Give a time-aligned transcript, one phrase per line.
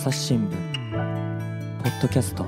[0.00, 0.50] 朝日新聞
[1.82, 2.46] ポッドキャスト。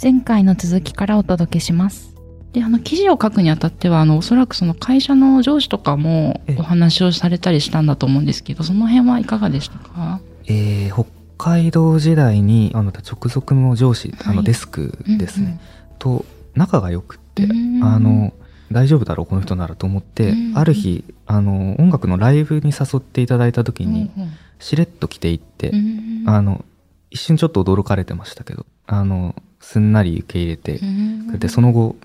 [0.00, 2.14] 前回の続きからお届けします。
[2.52, 6.56] であの記事を書くにあたってはあのおそらくその会社の上司とかもええ。
[6.60, 10.20] お話をされたりしたんだと思うんですけどその辺はいかがでしたか？
[10.46, 14.36] えー北海道時代にあの直属の上司、あはい。
[14.36, 15.58] のデスクですね、
[15.90, 16.24] うんと
[16.54, 17.82] 仲が良くって、うん。
[17.82, 18.32] あの
[18.72, 20.58] 大丈夫だろうこの人ならと思って、うん。
[20.58, 24.10] ある日あの音楽のライブに誘っていただいた時うんに、
[24.58, 26.64] しれっと来ていって、うんあの
[27.10, 31.96] 一瞬ちょっと驚かれてましたけどあのすんなり受け入れてうんくれて、その後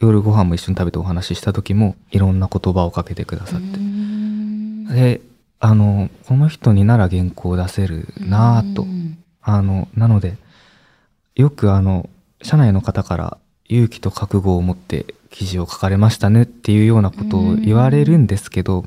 [0.00, 5.20] 夜ご飯も一緒に食べてお話しした時もいろんな言葉をかけてくださって、うんで
[5.58, 9.18] あのこの人になら原稿を出せるなぁと、うん。
[9.40, 10.36] あのなので
[11.34, 12.08] よくあの
[12.42, 18.84] 社内の方から勇気と覚悟を持って記事を書かれましたねっていうようなことを言われるんですけど、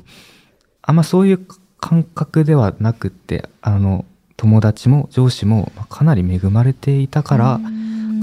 [0.80, 1.46] あんまそういう
[1.78, 7.60] 感覚ではなくってあの友達も上司もまあかなり恵まれていたから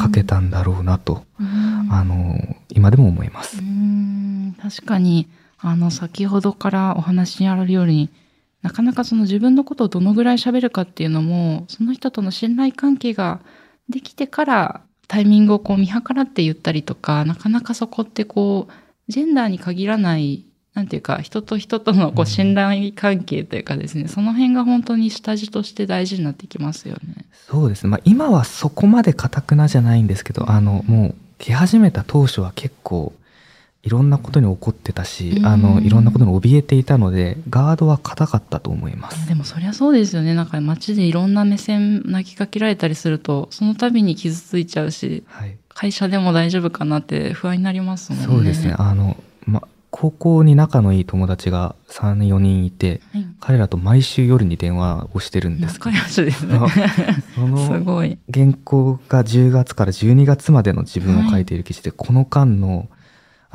[0.01, 1.89] 書けたんだろうなと、うん。
[1.91, 3.59] あの今でも思います。
[3.59, 4.55] うん。
[4.59, 5.27] 確かに
[5.59, 8.09] あの先ほどからお話にあるように
[8.61, 13.41] なかなかその自分のことをどのぐらい喋るかっていうのもその人との信頼関係が
[13.89, 14.81] できてから
[15.13, 18.73] タイミングをこう見計らって言ったりとかなかなかそこってこう
[19.11, 27.27] ジェンダーに限らないなんていうか人と人とのこうんう信頼関係というかですね、その辺が本当に下地として大事になってきますよね。
[27.47, 33.13] そうですね、まあ、今はそこまでかたくなじゃないんですけどあのもう来始めた当初は結構
[33.83, 39.27] いろんなことに怒ってたし、うんあのいろんなことに怯えていたのでガードは硬かったと思います。
[39.27, 48.25] でもそりゃそうですよねなんか街でいろんな目線投げかけられたりするとその度に傷ついちゃうしはい、会社でも大丈夫かなって不安になりますもんね。
[48.25, 56.57] そうですねあの、ま、高校に仲のいい友達が34人いてはい彼らと毎週夜に電話をしてるんです仲良しですね。
[56.57, 56.69] あ
[57.35, 58.17] そすのごい。
[58.33, 62.87] 原稿が10月から12月までの自分を書いている記事で、この間の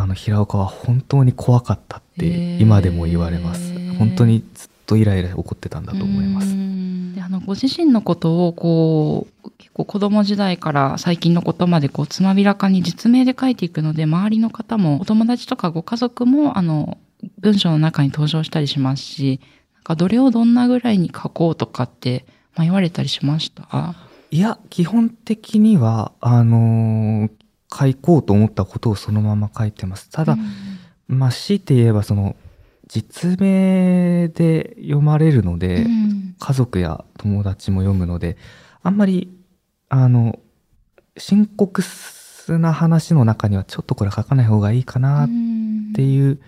[0.01, 6.53] あの平岡は本当に怖かったって今でも言われます、へー本当にずっとイライラ怒ってたんだと思います。
[6.53, 7.15] うん。
[7.17, 16.97] であのご自身のことをこう結構子供時代から最近のことまでこうつまびらかに実名で書いていくので周りの方もお友達とかご家族もあの
[17.41, 19.41] 文章の中に登場したりしますし
[19.75, 22.25] なんかどれをどんなぐらいに書こうとかって
[22.57, 23.97] 迷われたりしました？
[24.31, 27.31] いや基本的にはあのー
[27.73, 30.11] 書こうと思ったことをそのまま書いてます。
[30.11, 30.37] ただ、
[31.07, 32.37] まあ強いて言えばその
[32.87, 36.19] 実名で読まれるので、うん。
[36.41, 38.37] 家族や友達も読むので
[38.83, 39.37] あんまり
[39.89, 40.39] あの
[41.17, 41.83] 深刻
[42.49, 45.29] な話の中にはちょっとこれ書かない方がいいかなっ
[45.95, 46.41] ていう、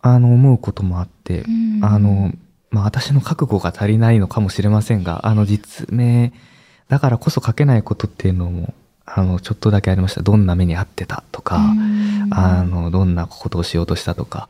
[0.00, 1.80] あの思うこともあって、うん。
[1.84, 2.32] あの
[2.70, 6.32] まあ私の覚悟が足りないのかもしれませんがあの実名
[6.88, 8.74] だからこそ書けないことっていうのも
[9.06, 14.48] あのちょっとだけありましたどんな目に遭ってたとか、うんあのどんなことをしようとしたとか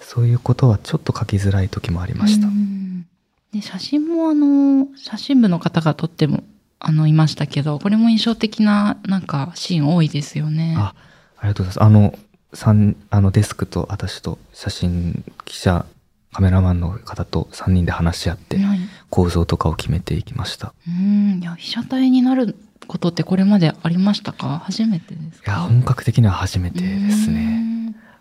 [0.00, 2.46] そういうことはちょっと書きづらい時もありました。
[2.46, 3.06] うん
[3.52, 6.42] で写真もあの写真部の方が撮っても
[6.80, 10.74] あのいましたけどこれも印象的ななんかシーン多いですよね。
[10.78, 10.94] あ
[11.38, 11.84] ありがとうございます。
[11.84, 12.18] あの、
[12.54, 15.84] 三あのデスクと私と写真記者、
[16.32, 18.78] カメラマンの方と3人で話し合ってはい
[19.10, 20.72] 構造とかを決めていきました。
[20.88, 22.56] うんいや被写体になる
[22.86, 24.60] ことってこれまでありましたか？
[24.64, 27.58] 初めてですいや、か本格的には初めてですうね。
[27.60, 27.72] ん。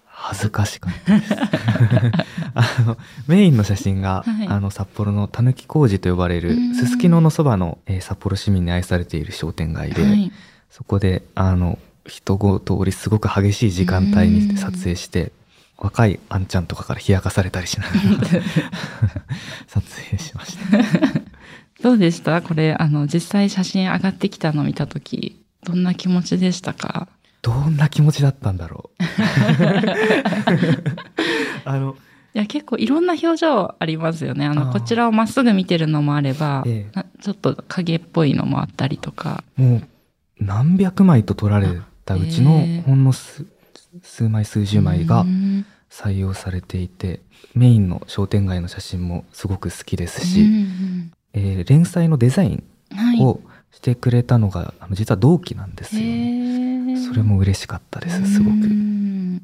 [0.05, 1.33] 恥ずかしかったです。
[2.53, 4.47] あの、メインの写真が、はい。
[4.47, 10.31] あの、札幌のたぬき工事と呼ばれるうん、すすきののそばの、えー札幌市民に愛されている商店街で、はい。
[10.69, 15.31] そこで、あの、人ご通りすごく激しい時間帯に撮影して、
[15.77, 17.99] 若いあんちゃんとかから冷やかされたりしながら
[19.67, 21.20] 撮影しました。
[21.81, 22.41] どうでした？
[22.41, 27.07] これあの実際写真上がってきたのを見た時どんな気持ちでしたか？
[27.41, 29.03] どんな気持ちだったんだろう。
[31.65, 31.95] あの、
[32.33, 34.45] いや結構いろんな表情ありますよね。
[34.45, 36.95] あのこちらをまっすぐ見てるのもあれば、ええ。
[36.95, 39.43] なちょっと影っぽいのもあったりとか。
[39.57, 39.81] もう
[40.39, 41.67] 何百枚と撮られ
[42.05, 43.45] たうちのほんの数
[44.03, 45.65] 数枚数十枚がうん。
[45.89, 47.19] 採用されていて、
[47.53, 52.63] メインの商店街の写真もすごく好きですうし、んえー連載のデザイン。
[53.21, 53.39] を
[53.71, 56.97] してくれたのが、あの実は同期なんですよね。
[57.07, 58.67] それも嬉しかったです、すごうく。
[58.67, 59.41] ん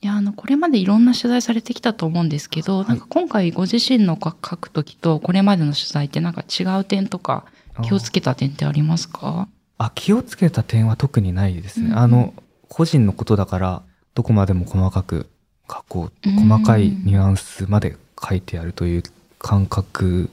[0.00, 7.44] いやあのこれまでいろんな取材されてきたと思うんですけど、いなんか今回ご自身の書書く時とこれまでの取材ってなんか違う点とか
[7.82, 9.48] 気をつけた点ってありますか？
[9.76, 11.88] あ気をつけた点は特にないですね。
[11.88, 12.34] うんうんあの
[12.70, 13.82] 個人のことだから
[14.14, 15.26] どこまでも細かく
[15.70, 17.96] 書こううん細かいニュアンスまで
[18.26, 19.02] 書いてやるという
[19.38, 20.30] 感覚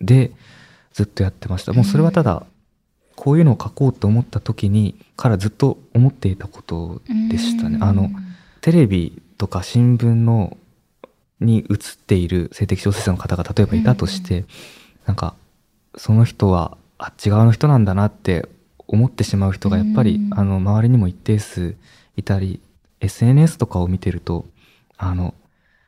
[0.00, 0.32] で
[0.92, 1.72] ずっとやってました。
[1.72, 2.46] もうそれはただ
[3.16, 7.78] こういうのを書こうと思った時にからずっと思っていたことでしたね。
[7.80, 8.10] あの
[8.60, 10.56] テレビとか新聞の
[11.40, 14.44] に映っている性的少数者の方が例えばいたとして、
[15.06, 15.34] なんか
[15.96, 18.48] その人はあっち側の人なんだなって
[18.86, 20.38] 思ってしまう人がやっぱり、うん。
[20.38, 21.76] あの周りにも一定数
[22.16, 22.60] いたり
[23.00, 24.46] SNS とかを見てると
[24.96, 25.34] あの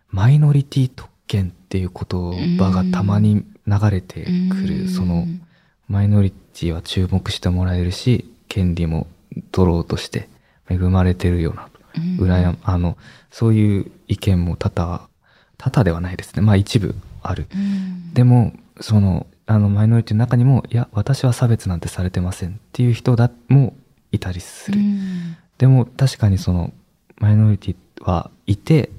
[0.09, 5.27] マイノリティ特権っていう言葉がたまに流れてくる、その
[5.89, 9.07] マイノリティは注目してもらえるし権利も
[9.53, 10.29] 取ろうとして
[10.69, 11.81] 恵まれてるよなと
[12.23, 12.97] 羨まあの
[13.31, 15.09] そういう意見も多々
[15.57, 16.43] 多々ではないですね。
[16.43, 17.47] まあ一部ある。
[18.13, 23.75] でもそのあのマイノリティの中にもいや私は差別なんてされてませんっていう人だも
[24.13, 24.81] いたりする、
[25.59, 26.73] でも確かにその
[27.19, 28.91] マイノリティはいて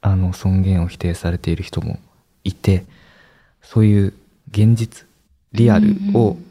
[0.00, 1.98] あの尊厳を否定されている人も
[2.44, 2.84] いて
[3.66, 4.14] そういう
[4.50, 5.06] 現実
[5.52, 6.46] リアルを、うん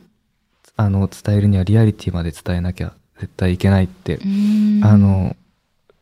[0.78, 4.20] あの伝えるにはリアリティまで伝えなきゃ絶対いけないって、
[4.84, 5.36] あの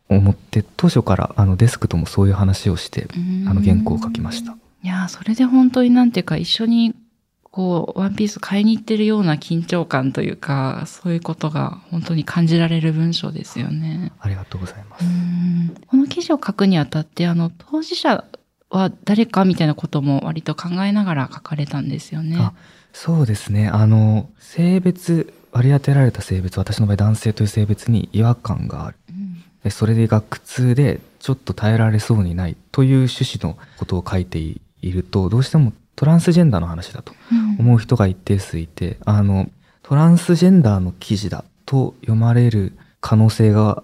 [0.09, 3.07] 思って当初からあのデスクともそういう話をして、
[3.47, 4.55] あの原稿を書きました。
[4.83, 6.95] いやーそれで本当になんていうか一緒に
[7.43, 14.11] こうワンピース買いに行ってるような緊張感というかそういうことが本当に感じられる文章ですよね。
[14.19, 15.05] ありがとうございます。
[15.05, 18.25] うんこの記事を書くにあたってあの当事者
[18.73, 22.37] は誰かみたいなことも割と考えながら書かれたんですよね。
[22.39, 22.53] あ
[22.91, 37.13] そうですねあの性別割り当てられた性別私の場合男性という性別に違和感があるうんでそれが苦痛でちょっと耐えられそうにないという趣旨のことを書いているとどうしてもトランスジェンダーの話だと
[37.59, 39.49] 思う人が一定数いてあの
[39.81, 43.83] トランスジェンダーの記事だと読まれる可能性が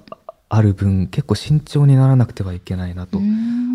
[0.50, 3.20] ある分結構慎重にならなくてはいけないなと。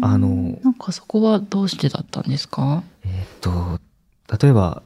[0.05, 2.83] うんあのなんかそこはどうしてだったんですか？
[3.05, 3.81] えーっと
[4.39, 4.83] 例えば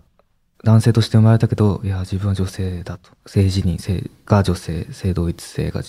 [0.65, 3.11] 男性として生まれたけどいや自分は女性だと。
[3.27, 5.83] 性自認性が女性性同一性が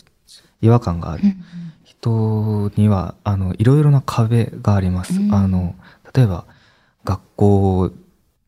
[0.62, 1.24] 違和感がある。
[1.84, 5.20] 人にはあのいろいろな壁があります。
[5.20, 5.34] うん。
[5.34, 5.76] あの
[6.14, 6.46] 例えば
[7.04, 7.92] 学校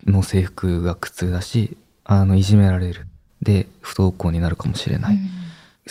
[0.06, 3.08] の制服が苦痛だしあのいじめられる。
[3.42, 5.20] で不登校になるかもしれない、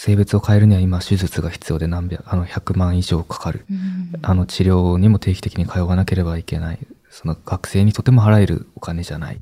[0.03, 3.67] 性別を変えるには今手術が必要で何百あの100万以上かかる。
[3.71, 4.13] うん。
[4.23, 6.79] あの治療にも定期的に通わなければいけない。
[7.11, 9.39] その学生にとても払えるお金じゃない。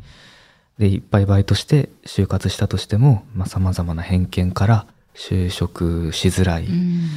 [0.76, 7.08] でいっぱいバイトして就活したとしてもさまざ、まな偏見から就職しづらい、うん。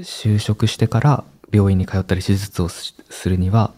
[0.00, 3.72] 就職してから病院に通ったり手術をすするには、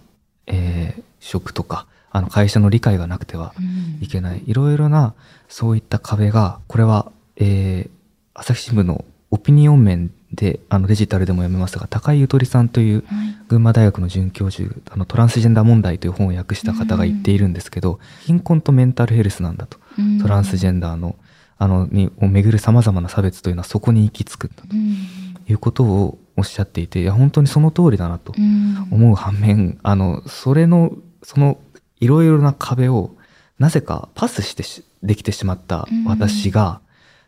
[0.49, 4.43] えー職とかあの会社の理解がなくてはうんいけない。
[4.47, 5.15] いろいろな
[5.49, 7.96] そういった壁がこれは、えー
[8.39, 13.37] 朝日新聞のオピニオン面であのデジタルでも読めますが高井ゆとりさんというはい。
[13.49, 19.79] 群馬大学の准教授あのトランスジェンダー問題という本を訳した方が言っているんですけど、貧困とメンタルヘルスなんだと。
[19.97, 20.19] うん。
[20.21, 21.15] トランスジェンダーの
[21.59, 25.45] あのにをめぐるさまざまな差別というのはそこに行き着くんだうん。
[25.47, 28.89] ということをおっしゃっていていや本当にその通りだなとうん。
[28.91, 30.93] 思う反面あのそれの
[31.23, 31.59] その
[32.01, 33.15] いろいろな壁を
[33.61, 36.81] なぜかパスしてしできてしまった私が、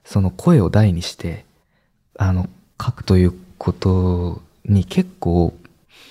[0.08, 1.44] その声を大にして
[2.16, 2.48] あの
[2.82, 5.52] 書くということに結構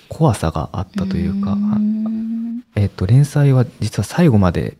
[0.08, 2.62] 怖さがあったというか、ん。
[2.76, 4.76] えっと連載は実は最後まで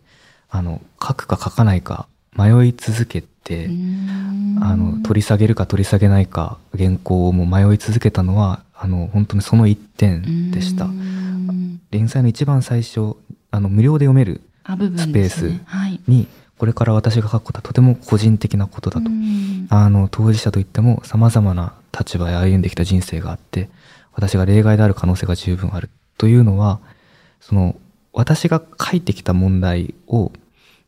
[0.49, 2.07] あの書くか書かないか
[2.37, 4.59] 迷い続けて、うん。
[4.63, 10.85] あの取り下げるか取り下げないか原稿をも迷い続けたのはあの本当にその一点でした。
[10.85, 13.17] うん連載の一番最初
[13.51, 16.01] あの無料で読めるスペースはい。
[16.07, 19.67] にこれから私が書くことはとても個人的なことだと、うん。
[19.71, 23.69] あの当事者といっても様々な立場へ歩んできた人生があって
[24.13, 26.81] 私が例外である可能性が十分あるというのは
[27.41, 27.77] その
[28.13, 30.33] 私が書いてきた問題を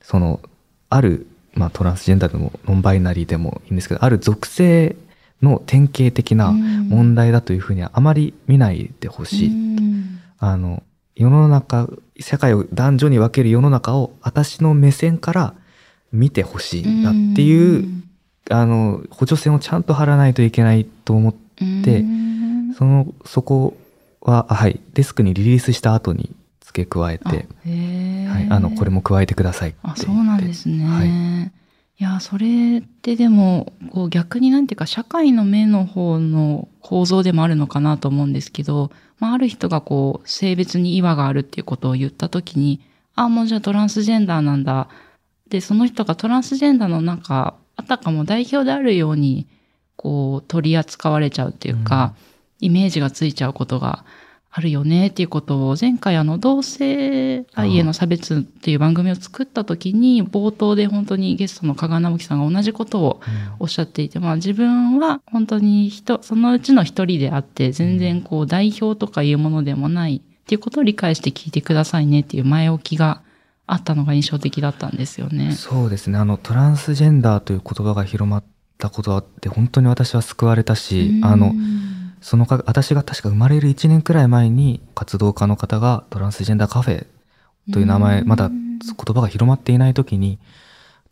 [0.03, 0.41] その
[0.89, 4.97] ある、まあ、トランスジェンダーでもノンバイナリーでもいいんですけどある属性
[5.41, 10.21] の典型的な問題だというふうにはあまり見ないでほしい、うん。
[10.39, 10.83] あの
[11.15, 15.55] 世の中社会を男女に分ける世の中を私の目線から
[16.13, 17.89] 見てほしいんだっていう、
[18.51, 21.35] あの補助線をちゃんと張らないといけないと思っ
[21.85, 22.75] てうん。
[22.75, 23.77] そのそこ
[24.21, 30.03] はあはいデスクにリリースした後に付け加えあて、はい、あのこれも加えてくださいって言って。
[30.03, 31.47] あそうなんですね、はい。
[31.49, 42.81] い、やそれってでもこう逆になんていうか社会の目の方の構造でもあるのかなと思うんですけど、まあ、ある人がこう性別に違和があるっていうことを言った時に
[43.17, 44.89] あもうじゃあトランスジェンダーなんだ
[45.51, 49.47] でその人がトランスジェンダーのなんかあたかも代表であるように
[49.97, 52.15] こう取り扱われちゃうっていうか、
[52.61, 54.05] イメージがついちゃうことが
[54.53, 63.21] あるよねっていうことを前回あの同性愛への差別っていう番組を作った時に冒頭で本当にゲストの加賀直樹さんが同じことを
[63.61, 73.23] おっしゃっていて、まあ自分は本当に人、そのうちの一人であって全然こう代表とかいうものでもないっていうことを理解して聞いてくださいねっていう前置きが
[73.73, 75.53] あったのが印象的だったんですよね。
[75.53, 76.19] そうですね。
[76.19, 78.45] あの、トランスジェンダーという言葉が広まっ
[78.79, 81.55] たことあって、本当に私は救われたし、あの、
[82.21, 87.07] そのか、私が確か生まれる1年くらい前に活動家の方がトランスジェンダーカフェ
[87.73, 88.59] という名前、まだ言
[89.15, 90.39] 葉が広まっていない時に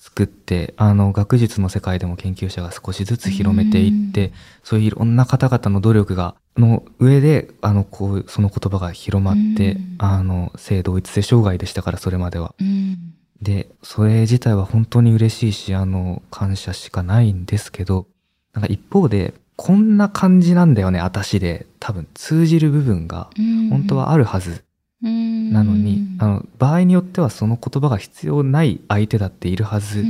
[0.01, 12.55] 作って、あの、学術の世界でも研究者が少しずつ広めていって、そういういろんな方々の努力が、の上で、あの、こう、その言葉が広まってうん、あの、性同一性障害でしたから、それまでは。
[12.61, 13.15] うん。
[13.43, 18.07] で、それ自体は本当に嬉しいし、あの、感謝しかないんですけど、
[18.53, 23.31] なんか一方で、こんな感じなんだよね、私で、多分通じる部分が
[23.71, 24.65] 本当はあるはず
[25.01, 30.05] ななのに、あの、場合によってはその言葉が必要ない相手だっているはず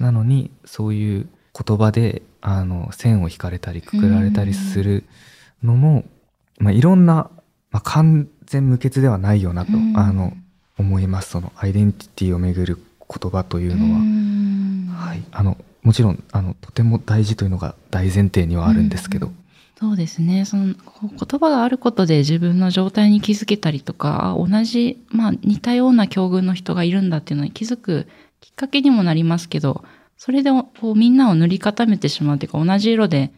[0.00, 5.04] なのに、そういう言葉で、あの、線を引かれたり、くくられたりする
[5.62, 6.04] のも、
[6.58, 7.30] まあ、いろんな、
[7.70, 10.36] まあ、完全無欠ではないよなと、あの、
[10.78, 11.30] 思います。
[11.30, 12.78] そのアイデンティティをめぐる
[13.08, 15.06] 言葉というのは。
[15.06, 15.22] はい。
[15.30, 19.30] あの、もちろん、あの、とても大事というのが大前提にはあるんですけど。
[19.78, 20.44] そうですね。
[20.46, 28.06] その言葉があることで自分の状態に気づけたりとか、あ同じ、まあ似たような境遇の人がいるんだっていうのに気づく
[28.40, 29.84] きっかけにもなりますけど、
[30.16, 33.32] それでこうみんなを塗り固めてしまうというか、同じ色で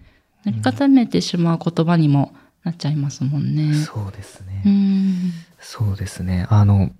[0.44, 3.74] 塗り固めてしまう言葉にもなっちゃいますもんね。
[3.74, 4.62] そうですね。
[4.64, 5.32] うん。
[5.58, 6.46] そうですね。
[6.50, 6.92] あの、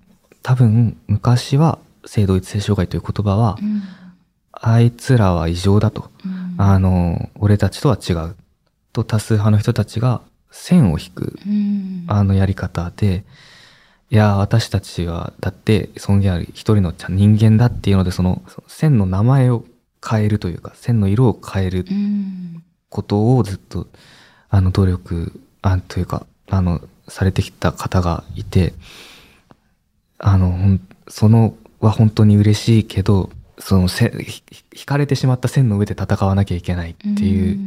[0.43, 3.83] 多分、昔は、性同一性障害という言葉は、うん
[4.61, 6.09] あいつらは異常だと。
[6.25, 8.35] うんあの、俺たちとは違う。
[9.03, 12.05] と多数派の人たちが線を引く、うん。
[12.07, 13.23] あのやり方で、
[14.09, 19.63] いや、私たちは、だって尊厳ある一人の人間だっていうので、その、線の名前を
[20.07, 22.63] 変えるというか、線の色を変えるうん。
[22.89, 23.87] ことをずっと、
[24.49, 28.73] あの、努力、あというか、あの、されてきた方がいて、
[30.17, 33.29] あの、そのは本当に嬉しいけど、
[33.59, 33.87] その
[34.73, 37.59] 引かれてしまった線の上で戦わなきゃいけないっていう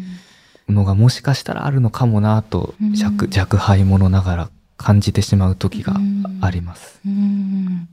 [0.69, 5.97] のがもしかしたらあるのかもなとうん、弱弱敗者ながら感じてしまう時が
[6.41, 7.01] あります。
[7.07, 7.89] うん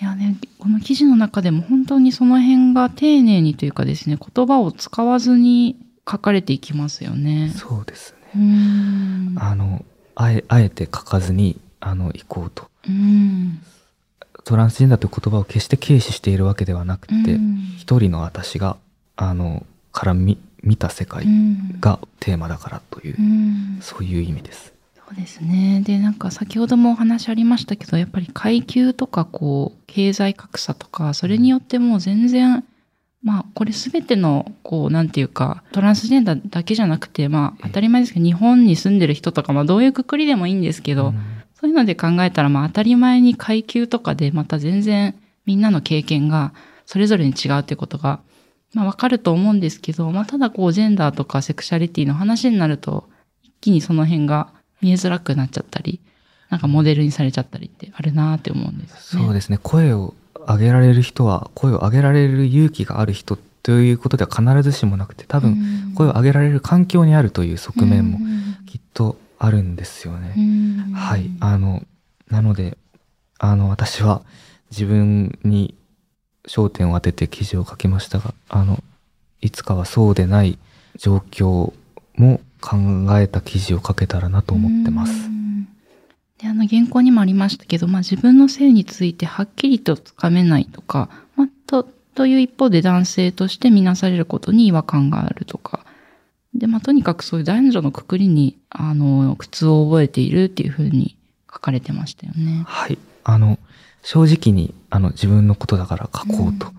[0.00, 5.76] いやね、この記事の中でも本当にその辺が丁寧にというかですね、言葉を使わずに
[6.10, 7.52] 書かれていきますよね。
[7.56, 8.18] そうですね。
[8.36, 9.84] うんあの、
[10.16, 12.68] あえ、あえて書かずに、あの、行こうと。
[12.88, 13.60] うん
[14.42, 18.76] トランスジェンダーという言葉を決して軽視しているわけではなくて、うん一人の私が、
[19.16, 24.72] あの、から見、見た世界うんがテーマだからという、うんそういう意味です。
[24.94, 25.82] そうですね。
[25.84, 32.64] で、なんか先ほどもお話ありましたけど、やっぱり階級とかこう、経済格差とか、それによってもう全然、
[33.22, 41.20] まあ、これすべての、こう、なんていうか、トランスジェンダーだけじゃなくて、まあ、当たり前ですけど、日本に住んでる人とか、まあ、どういうくくりでもいいんですけど、うん
[41.64, 45.14] そういうので考えたら、まあ、当たり前に階級とかで、また全然、
[45.46, 46.52] みんなの経験が、
[46.84, 48.20] それぞれに違うってことが、
[48.74, 53.08] まあ、わかると思うんですけど、まあ、ただこう、ジェンダーとかセクシャリティの話になると、
[53.42, 54.48] 一気にその辺が
[54.82, 56.00] 見えづらくなっちゃったり、
[56.50, 59.26] なんかモデルにされちゃったりってあるなって思うんですよね。
[59.26, 59.58] そうですね。
[59.62, 60.14] 声を
[60.46, 68.18] 上げられる人は、声を上げられる勇気がある人ということでは必ずしもなくて、多分、声を上げられる環境にあるという側面も
[68.66, 70.34] きっとあるんですよね。
[70.94, 71.30] はい。
[71.40, 71.82] あの、
[72.30, 72.76] なので、
[73.38, 74.22] あの、私は
[74.70, 75.74] 自分に
[76.46, 78.82] 焦点を当てて記事を書きましたが、あの、
[79.40, 80.58] いつかはそうでない
[80.96, 81.72] 状況
[82.16, 82.76] も考
[83.18, 85.12] えた記事を書けたらなと思ってます。
[85.28, 85.34] うん
[86.38, 95.86] で、あの、原稿にもありましたけど、まあ、自分の性についてはっきりとつかめないとか、まあ、と、という一方で男性として見なされることに違和感があるとか、
[96.54, 101.16] で、まあ、とにかくそういう男女のくくりに、あの、苦痛を覚えているっていうふうに
[101.52, 102.62] 書かれてましたよね。
[102.66, 102.98] はい。
[103.24, 103.58] あの、
[104.04, 106.70] 正直に、あの、自分のことだから書こうと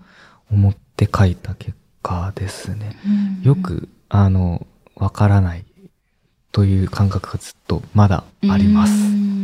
[0.50, 2.96] 思って書いた結果ですね。
[3.42, 4.64] よく、あの、
[4.94, 5.64] わからない
[6.52, 8.92] という感覚がずっとまだあります。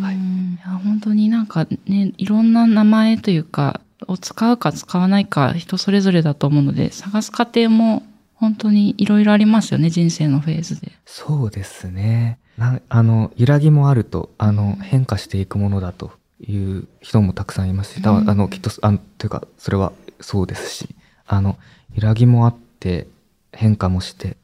[0.01, 0.17] はい。
[0.17, 10.93] いや本当になんかね、いろんな名前というか、を使うか使わないか人それぞれだと思うので、探す過程も本当にいろいろありますよね、人生のフェーズで。
[11.05, 12.39] そうですね。
[12.57, 16.13] なあの、揺らぎもあると、あの、変化していくものだと
[16.43, 20.95] いう人もたくさんいますし、あの、きっと、あの、というか、それはそうですし、
[21.27, 21.59] あの、
[21.95, 23.07] 揺らぎもあって、
[23.53, 24.37] 変化もして、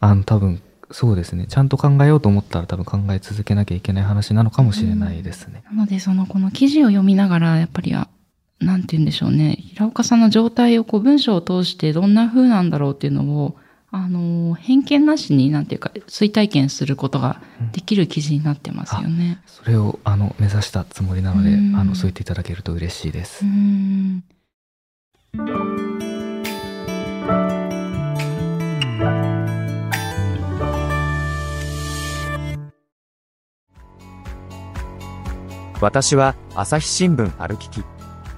[0.00, 5.62] あの、多分、そうですねちゃんと考えようと思ったら多分考え続けなきゃいけない話なのかもしれないですね。
[5.66, 8.08] なので、その、この記事を読みながら、やっぱり、あ
[8.60, 9.56] なんて言うんでしょうね。
[9.58, 13.56] 平岡さんの状態をこう文章を通してどんな風なんだろうっていうのを、
[13.92, 17.40] あの、偏見なしに、なんていうか、追体験することが
[17.72, 19.40] できる記事になってますよね。
[19.46, 23.44] それをあの目指したつもりなので、うんあのそう言っていただけると嬉しいです。
[23.44, 24.22] うん。
[35.80, 37.82] 私は朝日新聞歩きき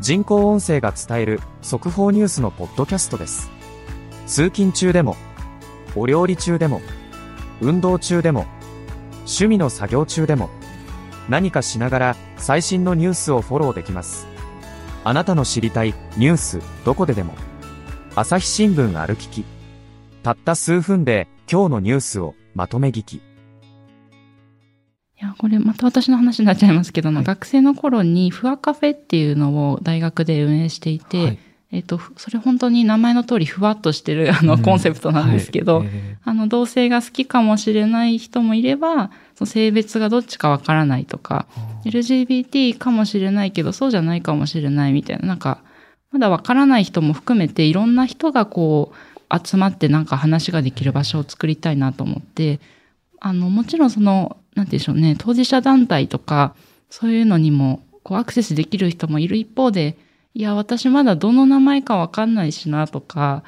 [0.01, 3.51] 人工音声が伝える速報ニュースのポッドキャストです
[4.27, 5.17] 通勤中でも
[5.97, 6.81] お料理中でも
[7.61, 8.47] 運動中でも
[9.21, 10.51] 趣味の作業中でも
[11.29, 14.27] 何かしながら最新のニュースをフォローできます。
[15.05, 17.35] あなたの知りたいニュースどこででも
[18.15, 19.45] 朝日新聞歩きき
[20.23, 23.17] たった数分で今日のニュースをまとめ聞き。
[23.17, 23.21] い
[25.19, 27.25] や、これまた私の話になっちゃいますけど、はい。
[27.25, 31.39] 学生の頃にフワカフェっていうのを大学で運営していて、はい
[31.73, 34.63] えっと、ふそれ本当に名前の通りふわっとしてる あの、うん。
[34.63, 35.89] コンセプトなんですけど、はい。
[35.91, 45.59] えあの、同性が好きかもしれない人もいれば、その性別がどっちかわからないとか、ー LGBT かもしれないけど、そうじゃないかもしれないみたいな、なんか、
[46.13, 52.61] まだわからない人も含めて、いろんな人がこう、集まってなんか話ができる場所を作りたいなと思って、
[53.19, 56.55] あの、もちろんその、なんて言うんでしょうね、当事者団体とか、
[56.91, 59.97] そういうのにも、こう、アクセスできる人もいる一方で、
[60.35, 63.43] いや、私まだどの名前かわかんないしなとか、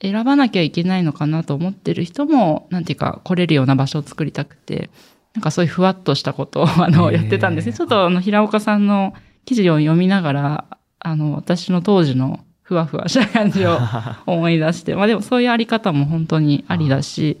[0.00, 4.90] 選ばなきゃいけないのかなと思ってる人も、なんていうか、来れるような場所を作りたくて、
[5.34, 7.72] なんかそういうふわっとしたことを、 あの、やってたんですね。
[7.72, 10.64] ちょっと、あの、平岡さんの記事を読みながら、
[11.00, 13.78] あの、私の当時のふわふわした感じを
[14.26, 17.40] 思い出して、まあでもそういうあり方も本当にありだし、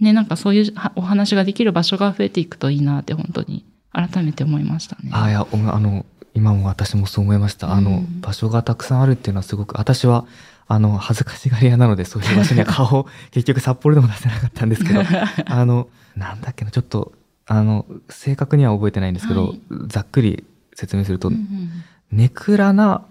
[0.00, 5.10] ね、なんかそういうはお話ができる場所が増えていくといいなって本当に改めて思いましたね。
[5.12, 6.04] あいやおあの
[6.34, 10.26] 今も私もそう思いました、あのうん場所がたくさんあるっていうのはすごく私は
[10.66, 15.00] あの恥ずかしがり屋なのでそういう場所には顔を 結局札幌でも出せなかったんですけど
[15.46, 17.12] あのなんだっけなちょっと
[17.46, 19.60] あの正確には覚えてないんですけど、はい。
[19.86, 21.70] ざっくり説明すると、うんうん
[22.10, 23.02] ネクラな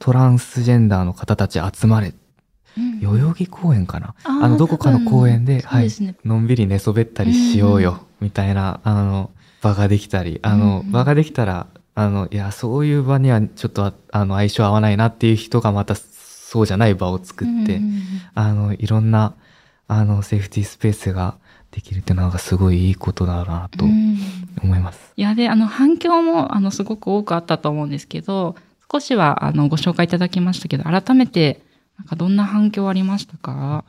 [0.00, 2.12] トランスジェンダーの方たち集まれ
[2.76, 5.90] うん代々木公園かな、あのどこかの公園で、多分はい
[6.24, 9.30] のんびり寝そべったりしようよ、みたいなあの
[9.62, 10.90] 場ができたりあの、うん。
[10.90, 17.80] 場ができたらあのいやそういう場にはちょっとああの相性合わないなっていう人がまたそうじゃない場を作って、
[18.34, 19.34] あのいろんな
[19.88, 21.36] あのセーフティースペースが
[21.70, 24.18] できるっていうのがすごいいいことだなとうん。
[24.62, 25.12] 思います。
[25.16, 28.56] いや、で、あの、反響も、あの、すごく多くあったと思うんですけど、
[28.92, 31.62] 少しは、あの、ご紹介いただきましたけど、改めて、
[31.98, 33.86] なんか、どんな反響ありましたか？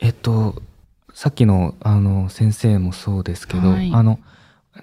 [0.00, 0.62] えっと
[1.12, 3.92] さっきのあの先生もそうですけど、はい。
[3.92, 4.20] あの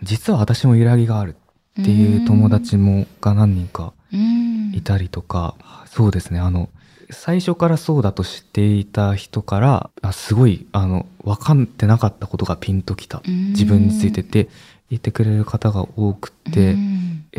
[0.03, 1.35] 実は私も揺らぎがある
[1.81, 4.73] っていう友達もが何人かうん。
[4.73, 6.39] いたりとか、そうですね。
[6.39, 6.69] あの
[7.11, 13.21] 最初からそうだと知っていた人からあすごいあの分かってなかったことがピンときた。
[13.27, 13.49] うん。
[13.49, 14.49] 自分についてって
[14.89, 16.75] 言ってくれる方が多くて、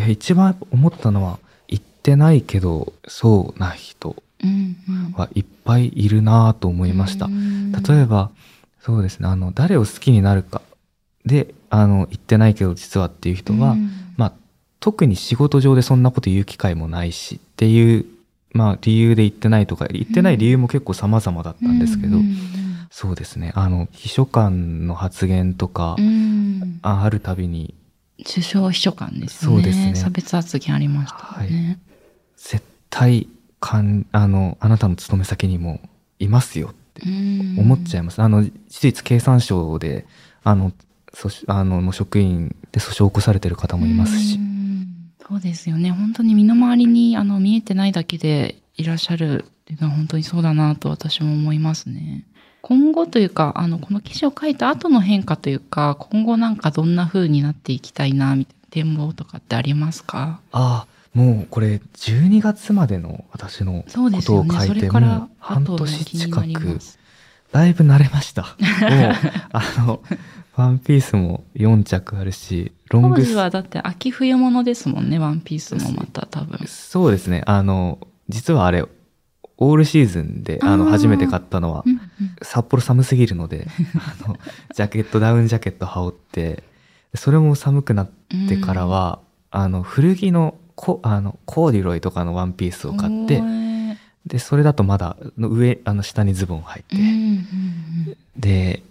[0.09, 4.17] 一番思ったのは言ってないけどそうな人
[5.15, 7.27] はいっぱいいるなぁと思いました。
[7.27, 7.73] うん。
[7.73, 8.31] 例えば
[8.81, 9.29] そうですね。
[9.29, 10.63] あの誰を好きになるか
[11.25, 13.91] であの言ってないけど実はっていう人は、うん。
[13.91, 14.06] まあ
[14.81, 18.07] 特に仕事上でそんなこと言う機会もないしっていう、
[18.53, 22.37] まあ、理由で言ってないとか言ってない理由も結構様々だったんですけど、うん
[22.89, 27.75] そうですねあの秘書官の発言とか、うんああるたびに
[28.25, 29.53] 首相秘書官ですね。
[29.53, 31.79] そうですね差別発言ありましたね。
[32.37, 33.29] 絶対
[33.61, 35.81] かんあのあなたの勤め先にも
[36.19, 37.03] いますよって
[37.61, 38.23] 思っちゃいいます。
[38.23, 40.07] あの、事実経産省で、
[40.43, 40.73] あの、
[41.13, 44.39] 訴訟あの、の職員で訴訟を起こされてる方もいますしう。
[44.39, 44.56] ん
[45.29, 45.91] そうですよね。
[45.91, 52.25] 本当に身の回りにあの見えてないだけでいらっしゃるっていうのは本当にそうだなと私も思いますね。
[52.63, 60.41] 今後というか、あの、この記事を書いた後の変化というか、今後なんかどんな風になっていきたいな、みたいな展望とかってありますか？
[60.53, 63.89] ああ、もうこれ12月までの私のこ
[64.21, 66.79] とを書いて、れからもう半年近く。
[67.53, 68.43] だいぶ慣れました。
[68.43, 68.53] もう、
[69.53, 70.03] あの、
[70.57, 76.67] ワンピースも4着あるし、ロン当グス時はだって秋冬物ですもんね、ワンピースもまた多分。
[76.67, 77.43] そうですね。
[77.47, 78.85] あの、実はあれ、
[79.59, 82.01] オールシーズンで、あの、初めて買ったのはう、んうん。
[82.43, 83.69] 札幌寒すぎるので、
[84.25, 84.39] あの、
[84.75, 86.63] ジャケット、ダウンジャケット羽織って、
[87.15, 88.11] それも寒くなっ
[88.49, 93.43] てからは、あの、古着のコ、あの、コーディロイとかのワンピースを買って
[94.27, 98.17] で、それだとまだ、の上、あの、下にズボン履いて、うんうんうん。
[98.39, 98.83] で、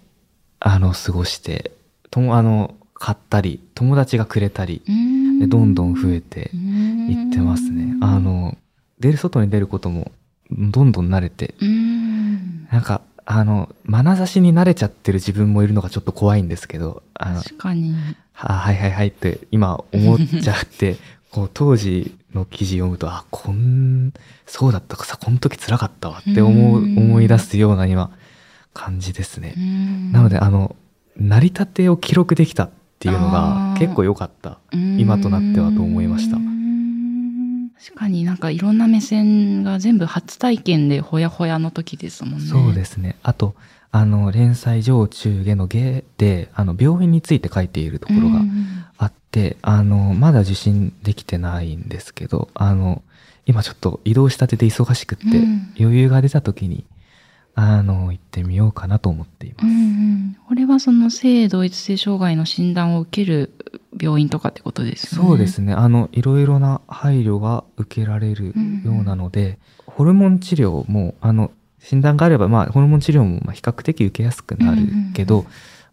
[0.66, 1.70] あの過ごして
[2.10, 5.38] ともあの買ったり友達がくれたりうん。
[5.38, 7.94] でどんどん増えていってますね。
[8.00, 8.56] あの
[8.98, 10.10] 出る外に出ることも
[10.50, 11.54] どんどん慣れて。
[11.60, 12.66] うん。
[12.72, 17.94] なんかあの眼差しに慣れちゃってる自分もいるのがちょっと怖いんですけどあの確かに。
[18.32, 20.96] ははいはいはいって今思っちゃって
[21.30, 24.12] こう当時の記事読むとあこん
[24.46, 26.98] そうだったかさこの時辛かったわって思ううん。
[26.98, 28.10] 思い出すような今
[28.76, 29.54] 感じですね。
[30.12, 30.76] ななのであの
[31.16, 34.58] 成り立てを記録できたっていうのが結構良かった。
[34.72, 42.46] 今となってはと思いました確かになんかいろんな目線が全部初体験でほやほやの時ですもんね。
[42.46, 43.16] そうですね。
[43.22, 43.54] あと
[43.90, 53.02] あの連載上中下の下であの病院について書いているところがうんあって、あのまだ受診できてないんですけどあの
[53.46, 56.84] 今ちょっと移動したてで忙しくって、うん余裕が出た時に
[57.58, 59.66] あの行ってみようかなと思っています。
[59.66, 63.52] うんうんこれはその性同一性障害の診断を受ける
[64.00, 65.28] 病院とかってことですよね。
[65.28, 65.72] そうですね。
[65.72, 74.82] あのいろいろな配慮が受けられるようなので、ホルモン治療もあの診断があれば、まあ、ホルモン治療もまあ比較的受けやすくなる
[75.14, 75.46] けど、うんうん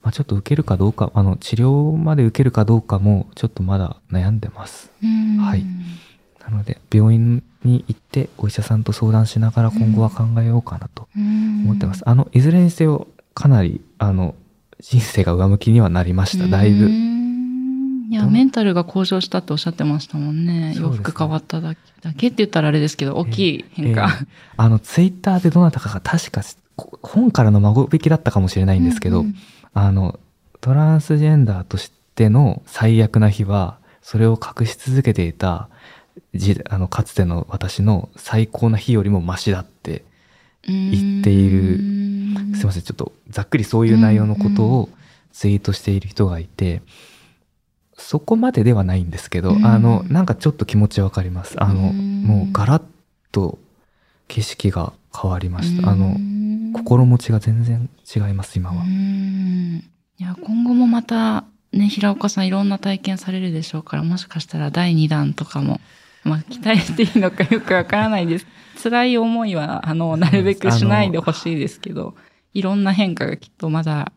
[0.03, 4.91] まあ、ちょっと受けるかどうかあの治療まで受けるかどうかもちょっとまだ悩んでます。
[5.01, 5.65] うんはい
[6.43, 12.03] なので病院に行ってお医者さんと相談しながら今後は考えようかなと思思ってます。
[12.05, 14.35] あのいずれにせよかなりあの
[14.79, 16.47] 人生が上向きにはなりました。
[16.47, 16.89] だいぶ。
[16.89, 20.75] いや、メンタルが向上したっておっしゃってましたもんね。
[20.75, 24.07] ね服変わっただけだけって言ったらあれですけど、大きい変化。
[24.07, 24.27] ええ
[24.57, 26.41] あのツイッターでどなたかが確か
[26.75, 29.35] こ本からの孫引きだったかもしれないんですけど、うんうん
[29.75, 30.19] あの
[30.61, 35.67] トランスジェンダーとしての最悪な日はそれを隠し続けていた
[36.33, 40.03] じあのかつての私の最高な日よりもマシだって
[40.63, 41.59] 言っている。
[41.59, 42.53] うん。
[42.55, 44.89] すいませんちょっとざっくりそういう内容のことを
[45.31, 46.81] ツイートしている人がいて、
[47.97, 51.61] そこまでではないんですけど、うんあのなんかちょっと気持ちわかります。
[51.61, 52.23] あの、うん。
[52.23, 52.83] もうガラッ
[53.31, 53.59] と
[54.27, 56.73] 景色が変わりました、あうのん。
[56.73, 59.83] 心持ちが全然違います今は、うん。
[60.17, 65.79] いや、今後もまた、ね、平岡さんいろんな体験されるでしょうから、もしかしたら第2弾とかも、
[66.23, 68.47] まあ、期待していいのかよくわからないです。
[68.81, 72.15] 辛い思いは、あの、なるべくしないでほしいですけど、
[72.53, 74.11] いろんな変化がきっとまだ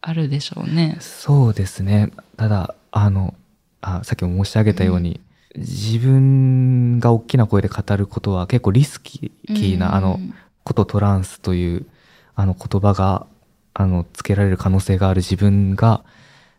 [0.00, 0.96] あるでしょうね。
[1.00, 3.34] そうですねただあの
[3.80, 5.20] あさっきも申し上げたように、
[5.56, 10.20] 自分が大きな声で語ることは結構リスキーな、あの
[10.64, 11.86] ことトランスという
[12.34, 13.26] あの言葉が
[13.74, 16.04] あのつけられる可能性がある自分が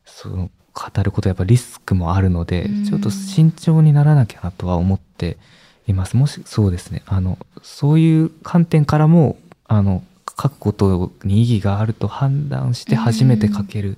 [0.05, 2.85] その語ることはやっぱリスクもあるので、うん。
[2.85, 5.37] ちょっと慎重にならなきゃなとは思って
[5.87, 6.17] います。
[6.17, 7.03] もしそうですね。
[7.05, 10.03] あのそういう観点からもあの
[10.41, 13.97] 書くことに意義があると判断して初めて書ける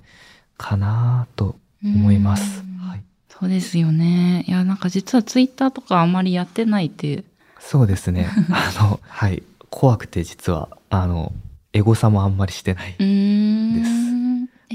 [0.57, 2.89] かなと思います、うん。
[2.89, 4.43] はい、そうですよね。
[4.47, 7.23] いや、なんか実はツイッターとかあんまりやってないって、
[7.59, 8.29] そうですね。
[8.51, 9.43] あのはい。
[9.69, 11.33] 怖くて実はあの
[11.73, 13.77] エゴサもあんまりしてない、うーん。
[13.79, 13.83] え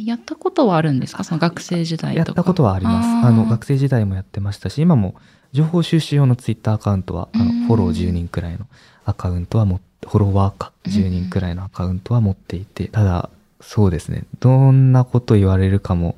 [0.07, 1.25] やったことはあるんですか？
[1.25, 2.17] その学生時代。
[2.17, 3.27] やったことはあります。
[3.27, 5.15] あの学生時代もやってましたし今も
[5.53, 7.67] 情報収集用のツイッターアカウントはあのうん。
[7.67, 8.67] フォロー10人くらいの
[9.05, 10.93] アカウントは持ってフォロワーかうん。
[10.93, 14.25] 10人くらいのアカウントは持っていてただそうですね。
[14.41, 16.17] どんなこと言われるかも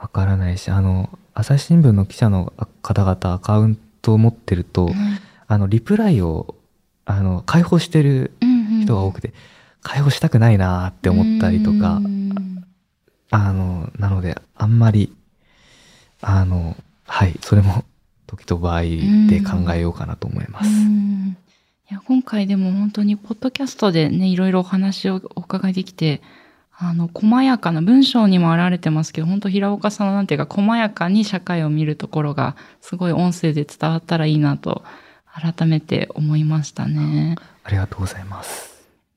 [0.00, 4.94] わからないしあの朝日新聞の記者の方々アカウントを持ってると、うん。
[5.46, 6.54] あのリプライを
[7.06, 8.32] あの開放してる
[8.82, 9.32] 人が多くて、
[9.82, 12.59] 開放したくないなーって思ったりとか、うん
[13.30, 15.14] あの、なので、あんまり、
[16.20, 17.84] あの、はい、それも
[18.26, 20.68] 時と場合で考えようかなと思います。
[20.68, 21.36] うん
[21.90, 26.22] いや今回でも本当にポッドキャストでねいろいろお話をお伺いできて
[26.78, 34.84] あの細やかな文章にも表れてますけど本当平岡さんのなんていうか細やかに社会を見るところがすごい音声で伝わったらいいなと
[35.34, 37.34] 改めて思いましたね。
[37.64, 38.69] ありがとうございます。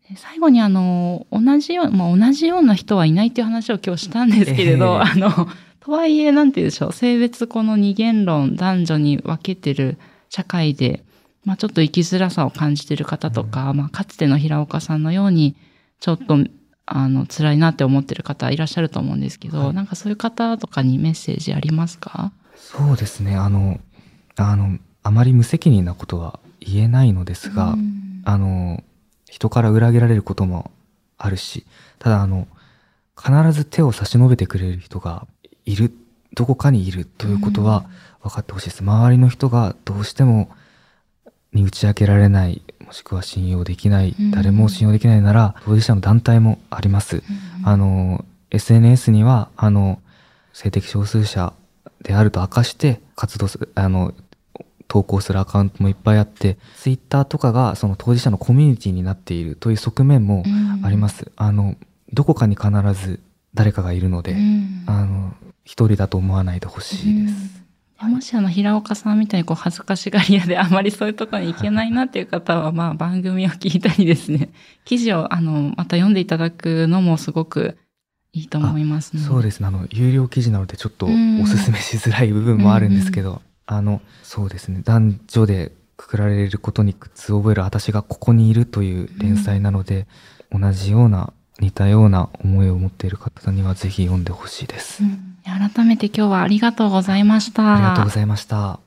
[0.10, 5.12] で最後にあの同じよう、まあ、同じような人はいないっていう話を今日したんですけれど、ええ。
[5.12, 5.48] あの
[5.80, 9.98] とはいえなんて言うんでしょう性別この二元論男女に分けてる
[10.30, 11.04] 社会で、
[11.46, 15.56] まあ、ちょっと生きづらさを感じてる方とか、まあ、かつての平岡さんのように
[16.00, 16.38] ちょっと
[16.86, 19.74] あの辛いなって思ってる方いらっしゃると思うんですけど、はい。
[19.74, 22.34] なんかそういう方とかにメッセージありますか？
[22.56, 23.80] そうですね、あの、
[24.36, 28.22] あの、あまり無責任なことは言えないのですが、うん。
[28.26, 28.84] あの、
[29.34, 30.70] 人から裏切られることも
[31.18, 31.66] あるし、
[31.98, 32.48] ただあの、
[33.20, 35.26] 必ず手を差し伸べてくれる人が
[35.66, 35.92] いる、
[36.36, 37.86] どこかにいるということは
[38.22, 38.84] 分かってほしいです。
[38.84, 40.52] 周りの人がどうしても
[41.52, 47.24] に打ち明けられない、もしくは信用できない、うん誰も信用できないなら、当事者の団体もあります。
[47.64, 50.00] あの、SNS にはあの
[50.54, 51.54] 性的少数者
[52.04, 54.14] であると明かして活動するあの
[54.94, 60.44] 投稿するアカウントもいっぱいあってツイッターとかがその当事者のコミュニティになっているという側面も
[60.84, 61.32] あります。
[61.36, 61.76] あの
[62.14, 63.20] どこかに必ず
[63.56, 64.84] 誰かがいるので、うん。
[64.86, 65.34] あの
[65.66, 67.64] 一人だと思わないでほしいです。
[68.04, 68.12] うん。
[68.12, 74.50] もしあの平岡さんみたいにこう恥ずかしがり屋であまりそういうところに行けないなっていう方はまあ番組を聞いたりですね。
[74.86, 77.80] 記事をあのまた読んでいただくのもすごく
[78.32, 79.24] いいと思いますね。
[79.24, 79.66] そうですね。
[79.66, 81.42] あの有料記事なのでちょっとうん。
[81.42, 84.82] おすすめしづらい部分もあるんですけど、あのそうですね。
[84.84, 90.08] 男女でくくられることに苦痛を覚える私がここにいるという連載なので、
[90.52, 95.38] 同じような似たような思いを持っている方にはぜひ読んでほしいです、うん。
[95.44, 97.76] 改めて今日はありがとうございました。
[97.76, 98.80] ありがとうございました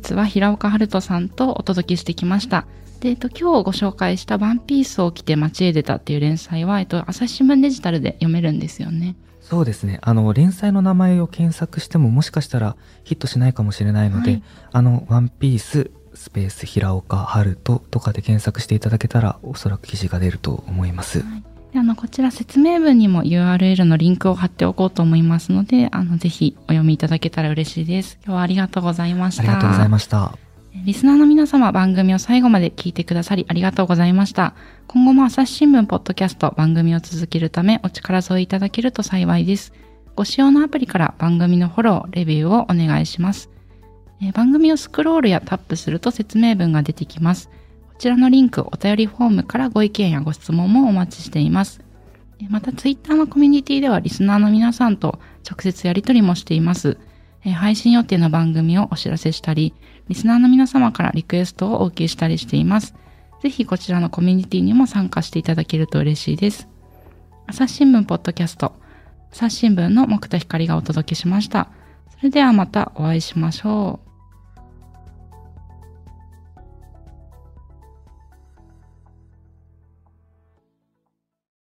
[0.00, 2.66] 日は平岡春人さんとお届けしてきました。
[3.00, 9.16] で、えっと、今日ご紹介したワンピースを着て街へ出たっていう連載は、えっと、朝日新聞デジタルで読めるんですよね。
[9.40, 21.18] そうですねあの連載の名前を検索してももしかしたらヒットしないかもしれないので、はいあの「ワンピーススペース平岡春人」とかで検索していただけたらおそらく記事が出ると思います。
[21.20, 21.24] で
[21.74, 28.18] あの、こちら説明文にも URL のリンクを貼っておこうと思いますので、あの、ぜひお読みいただけたら嬉しいです。
[28.24, 29.42] 今日はありがとうございました。
[29.42, 30.36] ありがとうございました。
[30.84, 34.54] リスナーの皆様、番組を最後まで聞いてくださりありがとうございました。
[34.86, 39.72] 今後も朝日新聞ポッドキャスト番組を続けるためお力添えいただけると幸いです。
[40.16, 43.50] ご使用のアプリから番組のフォロー、レビューをお願いします。
[44.22, 47.50] えー番組をスクロールやタップすると説明文が出てきます。
[48.00, 51.82] こちらのリンク、お便りフォームからご意見やご質問もお待ちしています。
[52.40, 56.96] えまた、ツイッターのコミュニティではリスナーの皆さんと直接やり取りもしています。
[57.44, 59.74] え配信予定の番組をお知らせしたり、
[60.08, 62.94] リスナーの皆様からリクエストをお受けしたりしています。
[63.42, 66.68] ぜひこちらのコミュニティにも参加していただけると嬉しいです。
[67.48, 68.72] 朝日新聞ポッドキャスト、
[69.30, 71.68] 朝日新聞の木田光がお届けしました。
[72.16, 74.09] それではまたお会いしましょう。